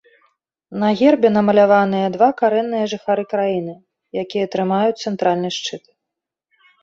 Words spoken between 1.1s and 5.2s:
намаляваныя два карэнныя жыхары краіны, якія трымаюць